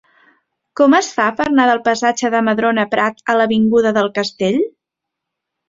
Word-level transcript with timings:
Com 0.79 0.95
es 0.99 1.09
fa 1.17 1.27
per 1.41 1.45
anar 1.49 1.65
del 1.73 1.83
passatge 1.89 2.33
de 2.37 2.41
Madrona 2.49 2.87
Prat 2.95 3.23
a 3.35 3.39
l'avinguda 3.39 3.93
del 4.01 4.13
Castell? 4.19 4.59